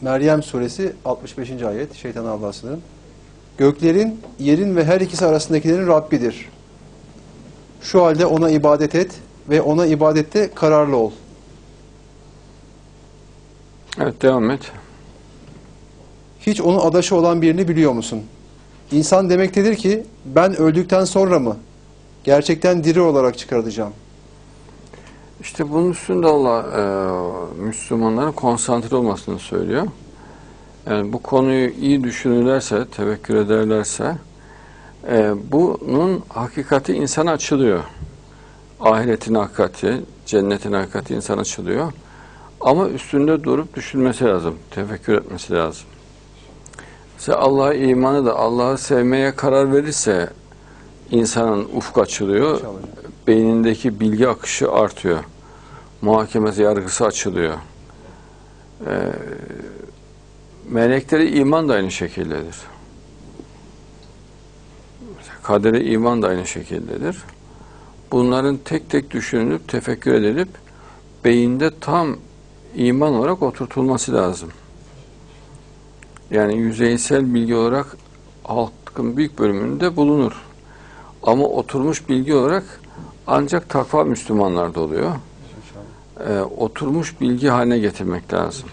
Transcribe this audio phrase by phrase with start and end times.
[0.00, 1.62] Meryem suresi 65.
[1.62, 1.94] ayet.
[1.94, 2.82] Şeytan Allah'a sığınırım.
[3.58, 6.48] Göklerin, yerin ve her ikisi arasındakilerin Rabbidir.
[7.80, 9.10] Şu halde ona ibadet et
[9.48, 11.10] ve ona ibadette kararlı ol.
[14.00, 14.72] Evet devam et.
[16.40, 18.22] Hiç onun adaşı olan birini biliyor musun?
[18.92, 21.56] İnsan demektedir ki ben öldükten sonra mı?
[22.24, 23.92] Gerçekten diri olarak çıkarılacağım.
[25.46, 26.82] İşte bunun üstünde Allah e,
[27.62, 29.86] Müslümanların konsantre olmasını söylüyor.
[30.86, 34.16] Yani bu konuyu iyi düşünürlerse, tevekkül ederlerse
[35.08, 37.84] e, bunun hakikati insana açılıyor.
[38.80, 41.92] Ahiretin hakikati, cennetin hakikati insan açılıyor.
[42.60, 45.86] Ama üstünde durup düşünmesi lazım, tefekkür etmesi lazım.
[47.14, 50.30] Mesela Allah'a imanı da Allah'ı sevmeye karar verirse
[51.10, 52.60] insanın ufku açılıyor,
[53.26, 55.18] beynindeki bilgi akışı artıyor.
[56.02, 57.54] Muhakemesi, yargısı açılıyor.
[58.86, 59.12] Ee,
[60.68, 62.56] melekleri iman da aynı şekildedir.
[65.42, 67.16] Kadere iman da aynı şekildedir.
[68.12, 70.48] Bunların tek tek düşünülüp, tefekkür edilip
[71.24, 72.16] beyinde tam
[72.74, 74.50] iman olarak oturtulması lazım.
[76.30, 77.96] Yani yüzeysel bilgi olarak
[78.44, 80.32] halkın büyük bölümünde bulunur.
[81.22, 82.80] Ama oturmuş bilgi olarak
[83.26, 85.12] ancak takva Müslümanlarda oluyor.
[86.20, 88.68] Ee, oturmuş bilgi haline getirmek lazım.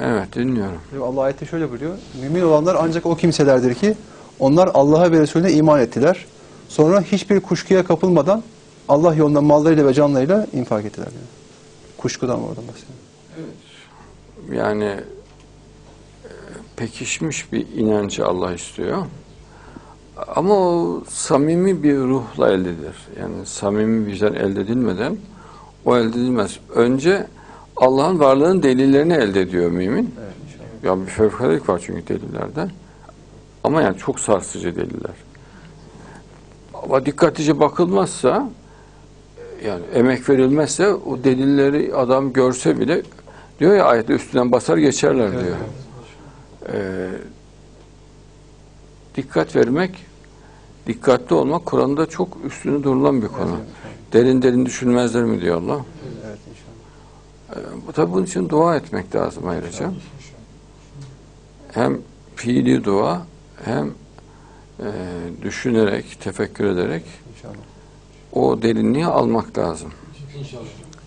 [0.00, 0.80] Evet dinliyorum.
[1.02, 1.98] Allah ayette şöyle buyuruyor.
[2.22, 3.94] Mümin olanlar ancak o kimselerdir ki
[4.38, 6.26] onlar Allah'a ve Resulüne iman ettiler.
[6.68, 8.42] Sonra hiçbir kuşkuya kapılmadan
[8.88, 11.10] Allah yolunda mallarıyla ve canlarıyla infak ettiler.
[11.10, 11.22] diyor.
[11.98, 12.98] Kuşkudan oradan bahsediyor.
[14.64, 15.00] Yani e,
[16.76, 19.06] pekişmiş bir inancı Allah istiyor.
[20.26, 23.08] Ama o samimi bir ruhla elde edilir.
[23.20, 25.16] Yani samimi vicdan elde edilmeden
[25.84, 26.58] o elde edilmez.
[26.74, 27.26] Önce
[27.76, 30.14] Allah'ın varlığının delillerini elde ediyor mümin.
[30.20, 30.84] Evet.
[30.84, 32.68] Ya bir fevkaladelik var çünkü delillerde.
[33.64, 35.14] Ama yani çok sarsıcı deliller.
[36.74, 38.50] Ama dikkatlice bakılmazsa
[39.64, 43.02] yani emek verilmezse o delilleri adam görse bile
[43.60, 45.56] diyor ya ayette üstünden basar geçerler Evet, diyor.
[46.72, 47.08] Ee,
[49.16, 50.06] dikkat vermek,
[50.88, 53.56] dikkatli olmak Kur'an'da çok üstünü durulan bir konu.
[54.12, 55.84] Derin derin düşünmezler mi diyor Allah.
[56.26, 57.92] Evet inşallah.
[57.92, 59.92] Tabi bunun için dua etmek lazım ayrıca.
[61.72, 61.98] Hem
[62.36, 63.26] fiili dua
[63.64, 63.90] hem
[64.80, 64.86] e,
[65.42, 67.02] düşünerek, tefekkür ederek
[67.36, 67.54] İnşallah.
[68.32, 69.90] o derinliği almak lazım.
[70.38, 70.62] İnşallah.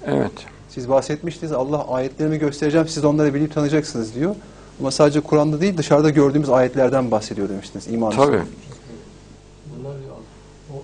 [0.06, 0.32] Evet.
[0.70, 4.36] Siz bahsetmiştiniz Allah ayetlerimi göstereceğim siz onları bilip tanıyacaksınız diyor.
[4.80, 7.88] Ama sadece Kur'an'da değil dışarıda gördüğümüz ayetlerden bahsediyor demiştiniz.
[7.88, 8.42] İman Tabii.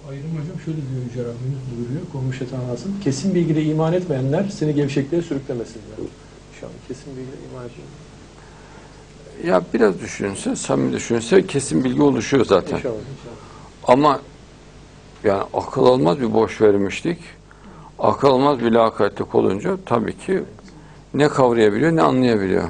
[0.10, 2.02] Ayrım hocam şöyle diyor Yüce Rabbimiz buyuruyor.
[2.12, 2.96] Kovmuş şeytan alsın.
[3.04, 5.98] Kesin bilgiyle iman etmeyenler seni gevşekliğe sürüklemesinler.
[6.56, 8.08] İnşallah kesin bilgiyle iman etmeyenler.
[9.54, 12.78] Ya biraz düşünse, samimi düşünse kesin bilgi oluşuyor zaten.
[12.78, 12.94] İnşallah.
[12.96, 13.36] inşallah.
[13.88, 14.22] Ama
[15.24, 17.20] yani akıl almaz bir boş vermişlik,
[18.00, 20.44] akıl almaz bir lakaytlık olunca tabii ki
[21.14, 22.70] ne kavrayabiliyor ne anlayabiliyor.